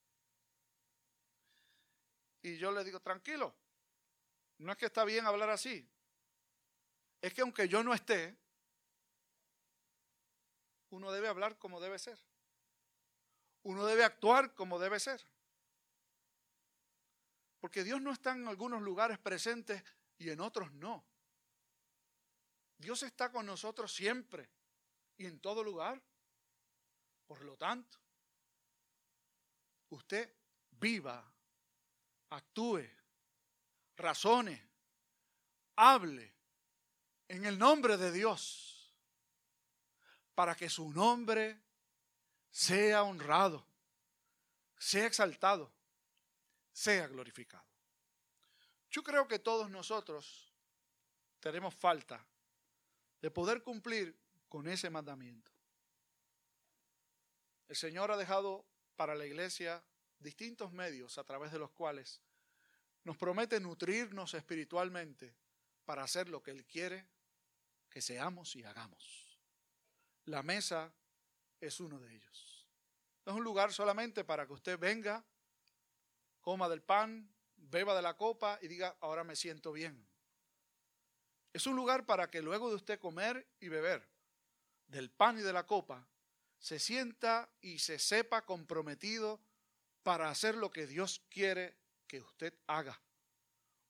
Y 2.44 2.58
yo 2.58 2.72
le 2.72 2.84
digo, 2.84 3.00
tranquilo, 3.00 3.56
no 4.60 4.72
es 4.72 4.78
que 4.78 4.88
está 4.88 5.04
bien 5.06 5.26
hablar 5.26 5.50
así, 5.50 5.88
es 7.22 7.34
que 7.34 7.42
aunque 7.42 7.68
yo 7.68 7.84
no 7.84 7.94
esté, 7.94 8.36
uno 10.90 11.12
debe 11.12 11.28
hablar 11.28 11.58
como 11.58 11.80
debe 11.80 12.00
ser. 12.00 12.20
Uno 13.64 13.86
debe 13.86 14.04
actuar 14.04 14.54
como 14.56 14.80
debe 14.80 15.00
ser. 15.00 15.26
Porque 17.60 17.84
Dios 17.84 18.02
no 18.02 18.12
está 18.12 18.32
en 18.32 18.48
algunos 18.48 18.82
lugares 18.82 19.20
presentes 19.20 19.84
y 20.18 20.32
en 20.32 20.42
otros 20.42 20.72
no. 20.74 21.06
Dios 22.82 23.04
está 23.04 23.32
con 23.32 23.46
nosotros 23.46 23.94
siempre 23.94 24.50
y 25.16 25.28
en 25.28 25.40
todo 25.40 25.64
lugar. 25.64 26.02
Por 27.28 27.44
lo 27.44 27.56
tanto, 27.56 28.00
usted 29.90 30.36
viva, 30.72 31.24
actúe, 32.32 32.84
razone, 33.96 34.68
hable 35.76 36.34
en 37.28 37.46
el 37.46 37.58
nombre 37.58 37.98
de 37.98 38.12
Dios 38.12 38.92
para 40.34 40.56
que 40.56 40.68
su 40.68 40.92
nombre 40.92 41.62
sea 42.50 43.04
honrado, 43.04 43.64
sea 44.78 45.06
exaltado, 45.06 45.72
sea 46.74 47.08
glorificado. 47.08 47.64
Yo 48.90 49.04
creo 49.04 49.28
que 49.28 49.38
todos 49.38 49.70
nosotros 49.70 50.52
tenemos 51.40 51.76
falta 51.76 52.26
de 53.22 53.32
poder 53.32 53.64
cumplir 53.64 54.18
con 54.50 54.68
ese 54.68 54.90
mandamiento. 54.90 55.52
El 57.68 57.76
Señor 57.76 58.12
ha 58.12 58.18
dejado 58.18 58.66
para 58.96 59.16
la 59.16 59.26
iglesia 59.26 59.84
distintos 60.20 60.74
medios 60.74 61.18
a 61.18 61.24
través 61.24 61.52
de 61.52 61.60
los 61.60 61.72
cuales 61.72 62.22
nos 63.04 63.18
promete 63.18 63.60
nutrirnos 63.60 64.34
espiritualmente 64.34 65.36
para 65.86 66.04
hacer 66.04 66.30
lo 66.30 66.44
que 66.44 66.52
Él 66.52 66.66
quiere 66.66 67.08
que 67.90 68.02
seamos 68.02 68.56
y 68.56 68.64
hagamos. 68.64 69.40
La 70.26 70.44
mesa 70.44 70.94
es 71.60 71.80
uno 71.80 72.00
de 72.00 72.14
ellos. 72.14 72.68
No 73.26 73.34
es 73.34 73.38
un 73.38 73.44
lugar 73.44 73.74
solamente 73.74 74.24
para 74.24 74.46
que 74.46 74.54
usted 74.54 74.80
venga, 74.80 75.24
coma 76.42 76.70
del 76.70 76.82
pan, 76.82 77.34
beba 77.56 77.96
de 77.96 78.02
la 78.02 78.18
copa 78.18 78.60
y 78.62 78.68
diga, 78.68 78.96
ahora 79.02 79.24
me 79.24 79.36
siento 79.36 79.72
bien. 79.72 80.08
Es 81.54 81.68
un 81.68 81.76
lugar 81.76 82.06
para 82.06 82.30
que 82.30 82.42
luego 82.42 82.70
de 82.70 82.76
usted 82.76 83.00
comer 83.00 83.48
y 83.60 83.68
beber 83.68 84.08
del 84.88 85.10
pan 85.10 85.40
y 85.40 85.42
de 85.42 85.54
la 85.54 85.66
copa, 85.66 86.06
se 86.60 86.78
sienta 86.78 87.50
y 87.62 87.80
se 87.80 87.98
sepa 87.98 88.46
comprometido 88.46 89.40
para 90.04 90.30
hacer 90.30 90.56
lo 90.56 90.72
que 90.72 90.86
Dios 90.86 91.22
quiere 91.30 91.78
que 92.08 92.20
usted 92.20 92.54
haga 92.68 93.02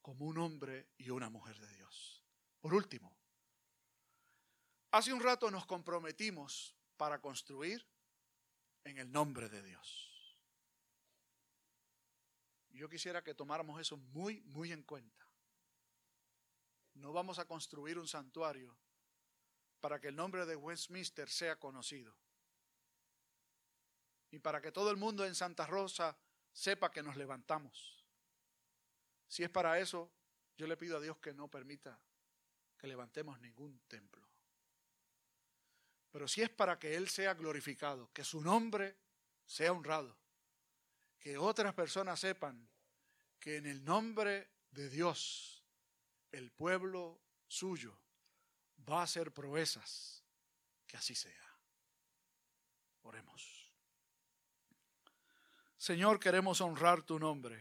como 0.02 0.26
un 0.26 0.38
hombre 0.38 0.88
y 0.98 1.10
una 1.10 1.30
mujer 1.30 1.60
de 1.60 1.76
Dios. 1.76 2.24
Por 2.60 2.74
último, 2.74 3.16
hace 4.92 5.12
un 5.12 5.22
rato 5.22 5.50
nos 5.50 5.66
comprometimos 5.66 6.76
para 6.98 7.20
construir 7.20 7.86
en 8.84 9.00
el 9.00 9.12
nombre 9.12 9.50
de 9.50 9.64
Dios. 9.64 10.38
Yo 12.70 12.88
quisiera 12.90 13.24
que 13.24 13.34
tomáramos 13.34 13.82
eso 13.82 13.98
muy, 13.98 14.42
muy 14.42 14.72
en 14.72 14.84
cuenta. 14.84 15.31
No 16.96 17.14
vamos 17.14 17.40
a 17.40 17.46
construir 17.46 17.98
un 17.98 18.08
santuario 18.08 18.78
para 19.80 20.00
que 20.00 20.10
el 20.10 20.16
nombre 20.16 20.46
de 20.46 20.56
Westminster 20.56 21.30
sea 21.30 21.60
conocido. 21.60 22.16
Y 24.30 24.40
para 24.40 24.62
que 24.62 24.72
todo 24.72 24.92
el 24.92 24.98
mundo 24.98 25.26
en 25.26 25.36
Santa 25.36 25.66
Rosa 25.66 26.18
sepa 26.54 26.92
que 26.92 27.04
nos 27.04 27.18
levantamos. 27.18 28.06
Si 29.28 29.44
es 29.44 29.50
para 29.50 29.80
eso, 29.80 30.12
yo 30.58 30.68
le 30.68 30.78
pido 30.78 30.98
a 30.98 31.02
Dios 31.02 31.18
que 31.18 31.34
no 31.34 31.48
permita 31.50 32.00
que 32.78 32.88
levantemos 32.88 33.40
ningún 33.40 33.80
templo. 33.88 34.28
Pero 36.12 36.28
si 36.28 36.42
es 36.42 36.50
para 36.50 36.78
que 36.78 36.96
Él 36.96 37.08
sea 37.10 37.34
glorificado, 37.34 38.12
que 38.12 38.24
su 38.24 38.42
nombre 38.42 38.98
sea 39.46 39.72
honrado, 39.72 40.18
que 41.20 41.38
otras 41.38 41.74
personas 41.74 42.20
sepan 42.20 42.68
que 43.40 43.58
en 43.58 43.66
el 43.66 43.84
nombre 43.84 44.50
de 44.72 44.90
Dios 44.90 45.61
el 46.32 46.52
pueblo 46.52 47.22
suyo 47.48 47.98
va 48.90 49.02
a 49.02 49.04
hacer 49.04 49.34
proezas, 49.34 50.24
que 50.88 50.98
así 50.98 51.16
sea. 51.16 51.60
Oremos. 53.04 53.72
Señor, 55.78 56.20
queremos 56.20 56.62
honrar 56.62 57.04
tu 57.04 57.20
nombre, 57.20 57.60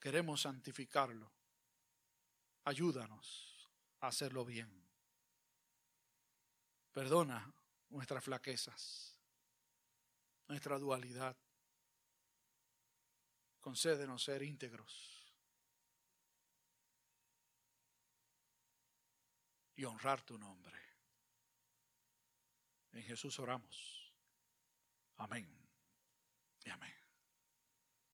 queremos 0.00 0.42
santificarlo. 0.42 1.30
Ayúdanos 2.64 3.68
a 4.00 4.08
hacerlo 4.08 4.44
bien. 4.44 4.84
Perdona 6.92 7.52
nuestras 7.90 8.24
flaquezas, 8.24 9.20
nuestra 10.48 10.78
dualidad. 10.78 11.36
Concédenos 13.60 14.24
ser 14.24 14.42
íntegros 14.42 15.15
y 19.76 19.84
honrar 19.84 20.22
tu 20.22 20.38
nombre. 20.38 20.76
En 22.92 23.02
Jesús 23.02 23.38
oramos. 23.38 24.12
Amén 25.16 25.46
y 26.64 26.70
amén. 26.70 27.05